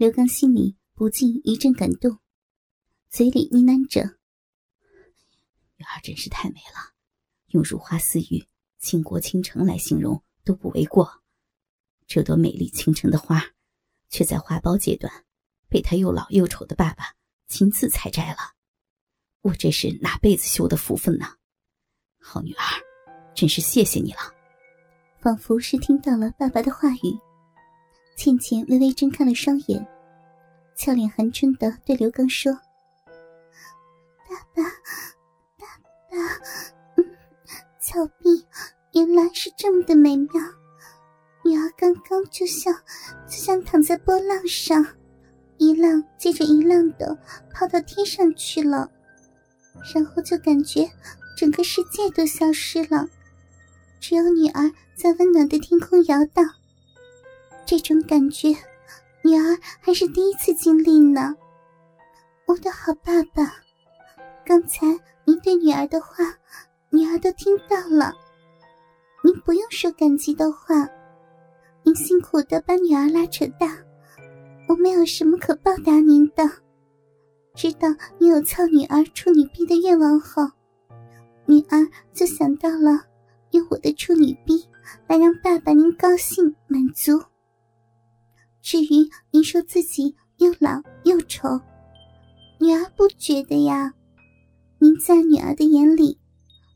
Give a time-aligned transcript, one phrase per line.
[0.00, 2.20] 刘刚心里不禁一阵感动，
[3.10, 4.00] 嘴里呢喃着
[5.76, 6.94] ：“女儿真是太美了，
[7.48, 11.22] 用如花似玉、倾国倾城来形容都不为过。
[12.06, 13.44] 这朵美丽倾城的花，
[14.08, 15.12] 却在花苞阶段
[15.68, 17.14] 被他又老又丑的爸爸
[17.46, 18.38] 亲自采摘了。
[19.42, 21.26] 我这是哪辈子修的福分呢？
[22.18, 22.64] 好女儿，
[23.34, 24.20] 真是谢谢你了。”
[25.20, 27.14] 仿佛是听到了爸爸的话语，
[28.16, 29.86] 倩倩微微睁开了双眼，
[30.76, 32.52] 俏脸含春的对刘刚说
[34.28, 34.62] ：“爸爸，
[35.58, 35.66] 爸
[36.10, 36.16] 爸，
[36.96, 37.04] 嗯
[37.80, 38.46] 峭壁
[38.92, 40.28] 原来是这么的美妙。
[41.42, 42.74] 女儿刚刚就像
[43.26, 44.86] 就像躺在波浪上，
[45.56, 47.18] 一浪接着一浪的
[47.54, 48.90] 抛到天上去了，
[49.94, 50.90] 然后就感觉
[51.38, 53.08] 整个世界都消失了。”
[53.98, 56.44] 只有女儿在温暖的天空摇荡，
[57.70, 58.48] 这种感觉，
[59.22, 61.32] 女儿还是第一次经历呢。
[62.44, 63.54] 我的好爸爸，
[64.44, 64.88] 刚才
[65.24, 66.24] 您对女儿的话，
[66.90, 68.12] 女儿都听到了。
[69.22, 70.84] 您不用说感激的话，
[71.84, 73.78] 您辛苦的把女儿拉扯大，
[74.66, 76.42] 我没有什么可报答您的。
[77.54, 77.86] 知道
[78.18, 80.42] 你有操女儿处女臂的愿望后，
[81.46, 81.78] 女儿
[82.12, 83.04] 就想到了。
[83.52, 84.68] 用我的处女逼
[85.06, 87.22] 来让爸爸您高兴满足。
[88.62, 91.48] 至于您说自己又老又丑，
[92.58, 93.92] 女儿不觉得呀。
[94.78, 96.18] 您在女儿的眼里，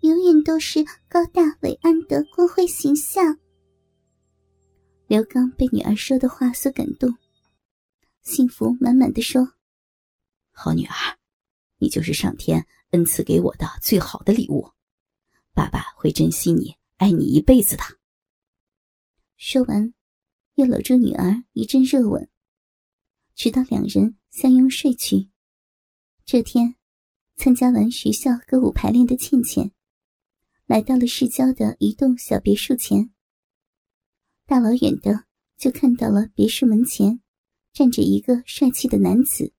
[0.00, 3.38] 永远都是高大伟岸的光辉形象。
[5.06, 7.14] 刘刚被女儿说的话所感动，
[8.22, 9.52] 幸福满满的说
[10.52, 11.18] ：“好女儿，
[11.78, 14.70] 你就是上天恩赐给我的最好的礼物。”
[15.52, 17.82] 爸爸会珍惜你，爱你一辈子的。
[19.36, 19.92] 说完，
[20.60, 22.28] 又搂住女儿一阵热吻，
[23.34, 25.30] 直到两人相拥睡去。
[26.26, 26.74] 这天，
[27.36, 29.72] 参加完学校歌舞排练的倩倩，
[30.66, 33.10] 来到了市郊的一栋小别墅前。
[34.44, 35.24] 大老远的
[35.56, 37.22] 就看到了别墅门前
[37.72, 39.50] 站着一个帅气的男子，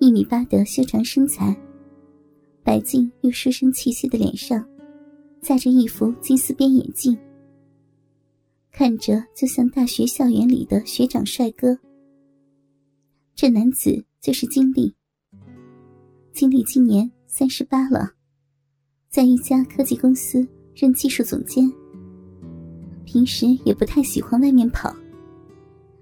[0.00, 1.56] 一米八的修长身材。
[2.64, 4.68] 白净又书生气息的脸上，
[5.40, 7.16] 架着一副金丝边眼镜，
[8.76, 11.78] 看着就像大学校园里的学长帅哥。
[13.32, 14.92] 这男子就是金立。
[16.32, 18.10] 金立今年三十八了，
[19.08, 21.72] 在一家科技公司任技术总监。
[23.04, 24.92] 平时也不太喜欢外面跑，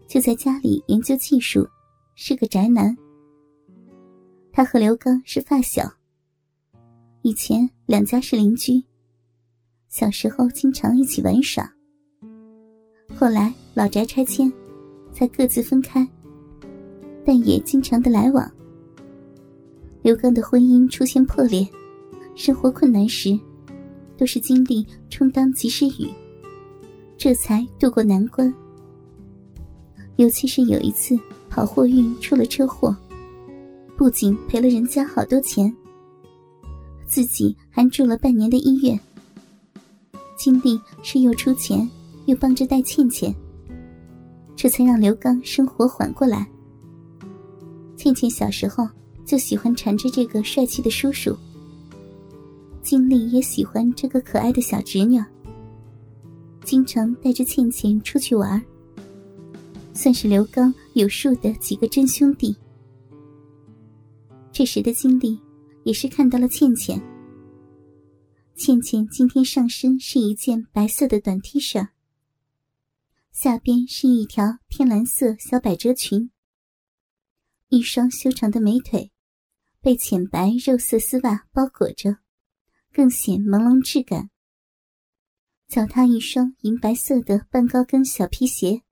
[0.09, 1.69] 就在家里研究技术，
[2.15, 2.97] 是个宅男。
[4.51, 5.93] 他和刘刚是发小。
[7.21, 8.83] 以前两家是邻居，
[9.91, 11.71] 小时候经常一起玩耍。
[13.15, 14.53] 后来老宅拆迁，
[15.13, 16.07] 才各自分开，
[17.25, 18.51] 但也经常的来往。
[20.03, 21.65] 刘刚的婚姻出现破裂，
[22.35, 23.39] 生活困难时，
[24.17, 26.11] 都是经历充当及时雨，
[27.17, 28.53] 这才渡过难关。
[30.17, 31.17] 尤其是有一次
[31.49, 32.97] 跑货运出了车祸，
[33.97, 35.73] 不仅赔了人家好多钱。
[37.07, 38.99] 自己还住了半年的医院，
[40.37, 41.89] 金丽是又出钱
[42.27, 43.35] 又帮着带倩倩，
[44.57, 46.47] 这才让刘刚生活缓过来。
[47.97, 48.89] 倩倩小时候
[49.25, 51.37] 就喜欢缠着这个帅气的叔叔，
[52.83, 55.23] 金丽也喜欢这个可爱的小侄女，
[56.65, 58.63] 经常带着倩倩出去玩，
[59.95, 62.57] 算是刘刚有数的几个真兄弟。
[64.51, 65.39] 这时的金丽。
[65.85, 67.03] 也是看到了倩倩。
[68.55, 71.89] 倩倩今天上身是一件白色的短 T 恤，
[73.33, 76.31] 下边是一条天蓝色小百褶裙。
[77.69, 79.11] 一双修长的美腿，
[79.81, 82.19] 被浅白肉色丝袜包裹着，
[82.93, 84.29] 更显朦胧质感。
[85.67, 88.83] 脚踏一双银白色的半高跟小皮鞋，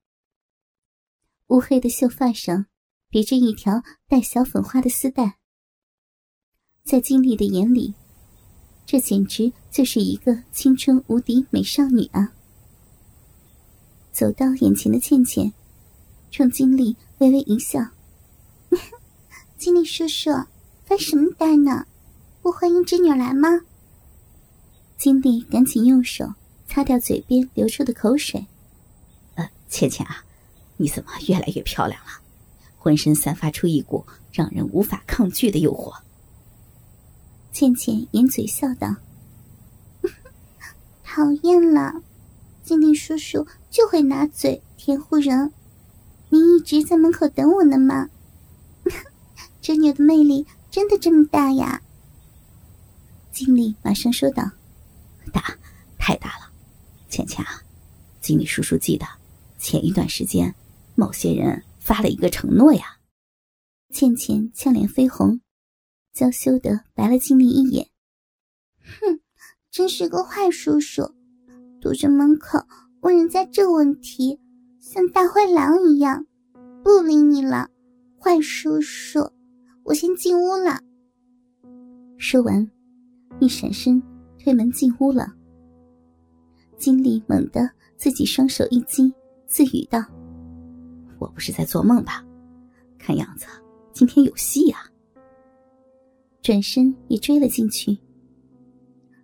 [1.49, 2.65] 乌黑的秀发上
[3.09, 5.37] 别着一条带小粉花的丝带。
[6.83, 7.93] 在金丽的眼里，
[8.87, 12.33] 这简直就是一个青春无敌美少女啊！
[14.11, 15.53] 走到眼前的倩倩，
[16.31, 17.79] 冲经理微微一笑
[19.57, 20.29] ：“经理叔叔，
[20.85, 21.85] 发什么呆呢？
[22.41, 23.61] 不欢迎侄女来吗？”
[24.97, 26.33] 经理赶紧用手
[26.67, 28.45] 擦掉嘴边流出的口水
[29.35, 30.23] ：“呃，倩倩啊，
[30.77, 32.11] 你怎么越来越漂亮了？
[32.77, 36.01] 浑身散发出一股让人无法抗拒的诱惑。”
[37.51, 38.95] 倩倩掩嘴笑道
[41.03, 42.01] ：“讨厌了，
[42.63, 45.51] 金丽叔叔就会拿嘴甜乎人。
[46.29, 48.09] 你一直在门口等我呢吗？
[49.61, 51.81] 这女的魅力真的这么大呀？
[53.31, 54.51] 经理马上说道
[55.33, 55.57] ：“大，
[55.97, 56.51] 太大了。
[57.09, 57.61] 倩倩啊，
[58.21, 59.05] 经理叔叔记得
[59.57, 60.55] 前一段时间，
[60.95, 62.97] 某些人发了一个承诺呀。”
[63.93, 65.41] 倩倩俏脸绯红，
[66.13, 67.89] 娇羞的白了经理一眼。
[68.79, 69.19] 哼，
[69.69, 71.13] 真是个坏叔叔，
[71.81, 72.59] 堵着门口
[73.01, 74.39] 问人家这问题，
[74.79, 76.25] 像大灰狼一样。
[76.83, 77.69] 不理你了，
[78.19, 79.19] 坏叔叔，
[79.83, 80.79] 我先进屋了。
[82.17, 82.67] 说完，
[83.39, 84.01] 一闪身
[84.39, 85.31] 推门进屋了。
[86.77, 89.13] 经理猛地自己双手一击，
[89.45, 90.03] 自语道
[91.19, 92.25] ：“我不是在做梦吧？
[92.97, 93.45] 看样子
[93.93, 94.81] 今天有戏啊！”
[96.41, 97.95] 转身也追了进去。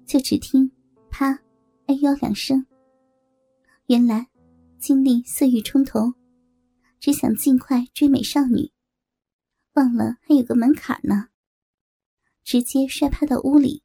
[0.06, 0.72] 就只听
[1.10, 1.40] “啪
[1.88, 2.66] ”“哎呦”两声，
[3.88, 4.28] 原来
[4.78, 6.14] 经理色欲冲头。
[7.00, 8.72] 只想尽快追美少女，
[9.74, 11.30] 忘了还有个门槛呢。
[12.44, 13.84] 直接摔趴到屋里。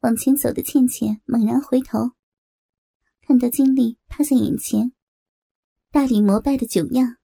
[0.00, 2.12] 往前走的倩倩猛然回头，
[3.22, 4.92] 看到经理趴在眼前，
[5.90, 7.16] 大礼膜拜的酒样，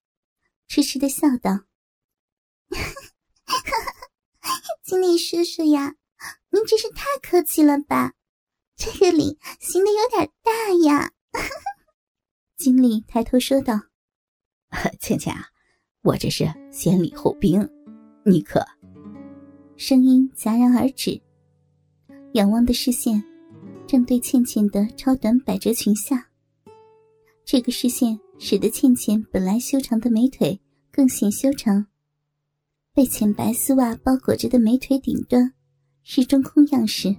[0.67, 1.67] 痴痴的笑道
[4.83, 5.95] ：“经理叔叔呀，
[6.51, 8.15] 您真是太客气了吧？
[8.81, 11.13] 这个礼行的有点大呀。
[12.57, 13.79] ”经理抬头说道。
[14.99, 15.45] 倩倩啊，
[16.01, 17.69] 我这是先礼后兵，
[18.25, 18.65] 你可……
[19.77, 21.21] 声音戛然而止，
[22.33, 23.23] 仰望的视线
[23.87, 26.31] 正对倩倩的超短百褶裙下。
[27.45, 30.59] 这个视线使得倩倩本来修长的美腿
[30.91, 31.87] 更显修长，
[32.95, 35.53] 被浅白丝袜包裹着的美腿顶端
[36.03, 37.15] 是中空样式，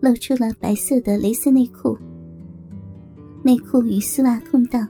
[0.00, 1.96] 露出了白色的蕾丝内裤，
[3.42, 4.88] 内裤与丝袜空档。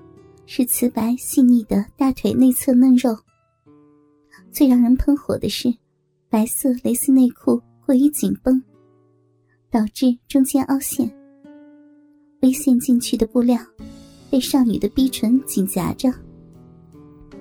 [0.52, 3.16] 是瓷白细腻的大腿内侧嫩肉。
[4.50, 5.72] 最让人喷火的是，
[6.28, 8.60] 白色蕾丝内裤过于紧绷，
[9.70, 11.08] 导致中间凹陷。
[12.42, 13.60] 微陷进去的布料
[14.28, 16.12] 被少女的逼唇紧夹着。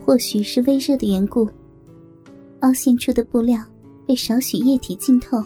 [0.05, 1.49] 或许是微热的缘故，
[2.59, 3.59] 凹陷处的布料
[4.05, 5.43] 被少许液体浸透，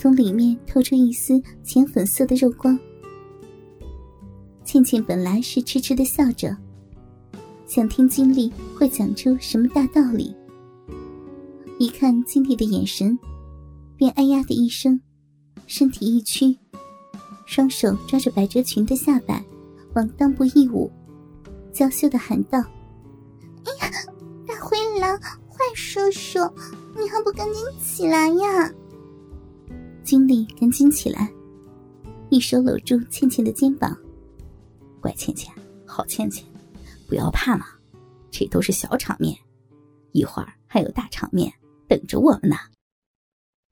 [0.00, 2.78] 从里面透出一丝浅粉色的肉光。
[4.64, 6.56] 倩倩本来是痴痴的笑着，
[7.66, 10.34] 想听经理会讲出什么大道理。
[11.78, 13.18] 一看经理的眼神，
[13.94, 14.98] 便哎呀的一声，
[15.66, 16.56] 身体一屈，
[17.44, 19.44] 双手抓着百褶裙的下摆，
[19.94, 20.90] 往裆部一捂，
[21.74, 22.58] 娇羞的喊道
[23.68, 23.92] ：“哎呀，
[24.46, 26.38] 大灰狼，坏叔叔，
[26.98, 28.72] 你还不赶紧起来呀！”
[30.10, 31.32] 经理赶紧起来，
[32.30, 33.96] 一手搂住倩倩的肩膀。
[35.00, 35.54] 乖倩倩，
[35.86, 36.44] 好倩倩，
[37.08, 37.66] 不要怕嘛，
[38.28, 39.38] 这都是小场面，
[40.10, 41.52] 一会儿还有大场面
[41.86, 42.56] 等着我们呢。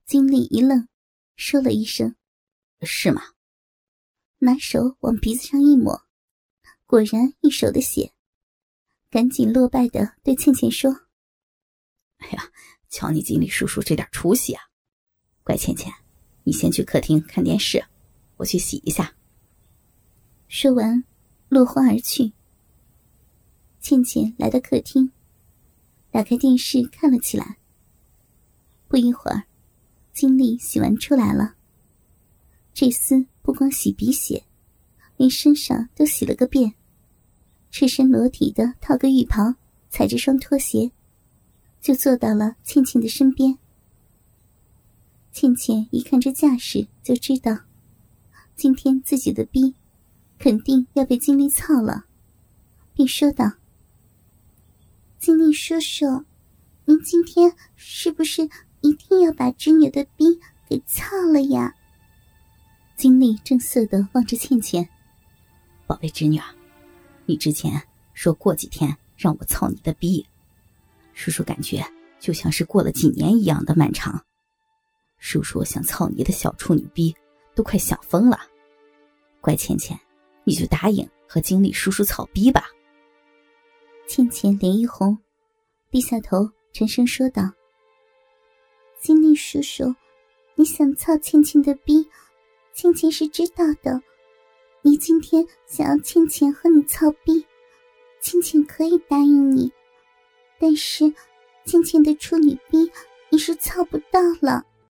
[0.05, 0.87] 经理一愣，
[1.35, 2.15] 说了一声
[2.83, 3.21] ：“是吗？”
[4.39, 6.05] 拿手往鼻子上一抹，
[6.85, 8.13] 果然一手的血，
[9.09, 10.89] 赶紧落败的对倩倩说
[12.19, 12.49] ：“哎呀，
[12.87, 14.63] 瞧你经理叔叔这点出息啊！
[15.43, 15.93] 乖倩倩，
[16.49, 17.85] 你先去客厅看电视，
[18.37, 19.13] 我去洗一下。”
[20.49, 21.03] 说完。
[21.47, 22.31] 落荒而去。
[23.79, 25.11] 倩倩来到客厅，
[26.11, 27.57] 打开电视看了起来。
[28.87, 29.45] 不一会儿，
[30.13, 31.55] 金丽洗完出来了。
[32.71, 34.43] 这厮不光洗鼻血，
[35.17, 36.75] 连身上都洗了个遍，
[37.71, 39.55] 赤身裸体的套个浴袍，
[39.89, 40.91] 踩着双拖鞋，
[41.81, 43.57] 就坐到了倩倩的身边。
[45.31, 47.57] 倩倩一看这架势，就知道
[48.55, 49.75] 今天自己的逼。
[50.37, 52.05] 肯定要被经理操了，
[52.93, 53.51] 便说道
[55.19, 56.23] ：“经理叔叔，
[56.85, 61.75] 您今天是不是一定要把织女的逼给操了呀？”
[62.95, 64.87] 经理正色的望着倩倩
[65.85, 66.39] ：“宝贝侄女，
[67.25, 67.83] 你之前
[68.13, 70.25] 说过几天让我操你的逼，
[71.11, 71.85] 叔叔感觉
[72.17, 74.23] 就像是过了几年一样的漫长。
[75.19, 77.15] 叔叔想操你的小处女逼，
[77.53, 78.39] 都快想疯了。
[79.41, 79.99] 乖倩倩。”
[80.45, 82.65] 你就答应和经理叔叔操逼吧。
[84.07, 85.15] 倩倩脸一红，
[85.91, 87.43] 低下头沉声说道
[88.99, 89.93] ：“经理叔叔，
[90.55, 92.03] 你想操倩倩的逼，
[92.73, 94.01] 倩倩是知道的。
[94.81, 97.45] 你今天想要倩倩和你操逼，
[98.19, 99.71] 倩倩可以答应你，
[100.57, 101.13] 但是
[101.63, 102.91] 倩倩的处女逼
[103.29, 104.65] 你是操不到了。”